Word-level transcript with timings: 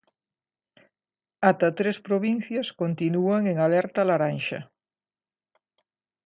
Ata 1.49 1.69
tres 1.79 1.97
provincias 2.07 2.67
continúan 2.81 3.41
en 3.51 3.57
alerta 3.65 4.01
laranxa. 4.09 4.59